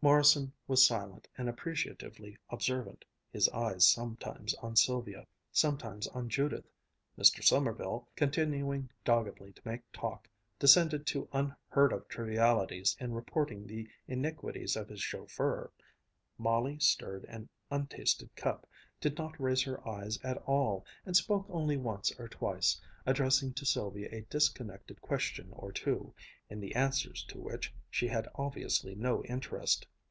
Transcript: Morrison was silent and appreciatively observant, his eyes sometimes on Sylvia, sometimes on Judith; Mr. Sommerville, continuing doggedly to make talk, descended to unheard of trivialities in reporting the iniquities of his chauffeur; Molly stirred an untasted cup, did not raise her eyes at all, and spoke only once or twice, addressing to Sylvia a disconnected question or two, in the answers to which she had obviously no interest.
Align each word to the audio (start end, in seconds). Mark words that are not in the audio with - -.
Morrison 0.00 0.52
was 0.68 0.86
silent 0.86 1.26
and 1.36 1.48
appreciatively 1.48 2.38
observant, 2.50 3.04
his 3.32 3.48
eyes 3.48 3.84
sometimes 3.84 4.54
on 4.62 4.76
Sylvia, 4.76 5.26
sometimes 5.50 6.06
on 6.06 6.28
Judith; 6.28 6.70
Mr. 7.18 7.42
Sommerville, 7.42 8.06
continuing 8.14 8.88
doggedly 9.04 9.50
to 9.52 9.62
make 9.64 9.80
talk, 9.92 10.28
descended 10.60 11.04
to 11.08 11.28
unheard 11.32 11.92
of 11.92 12.06
trivialities 12.06 12.96
in 13.00 13.12
reporting 13.12 13.66
the 13.66 13.88
iniquities 14.06 14.76
of 14.76 14.88
his 14.88 15.00
chauffeur; 15.02 15.72
Molly 16.38 16.78
stirred 16.78 17.24
an 17.24 17.48
untasted 17.68 18.34
cup, 18.36 18.68
did 19.00 19.18
not 19.18 19.38
raise 19.40 19.62
her 19.62 19.86
eyes 19.86 20.16
at 20.22 20.36
all, 20.44 20.84
and 21.04 21.16
spoke 21.16 21.46
only 21.50 21.76
once 21.76 22.12
or 22.20 22.28
twice, 22.28 22.80
addressing 23.06 23.52
to 23.52 23.64
Sylvia 23.66 24.08
a 24.10 24.22
disconnected 24.22 25.00
question 25.00 25.48
or 25.52 25.70
two, 25.72 26.12
in 26.50 26.60
the 26.60 26.74
answers 26.74 27.24
to 27.24 27.38
which 27.38 27.72
she 27.90 28.08
had 28.08 28.28
obviously 28.34 28.94
no 28.94 29.22
interest. 29.24 29.86